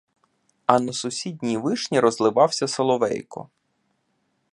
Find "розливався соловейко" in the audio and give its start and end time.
1.99-3.49